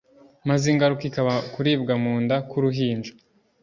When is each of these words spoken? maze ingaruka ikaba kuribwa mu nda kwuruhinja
maze 0.49 0.63
ingaruka 0.73 1.03
ikaba 1.09 1.33
kuribwa 1.53 1.93
mu 2.03 2.13
nda 2.23 2.37
kwuruhinja 2.49 3.11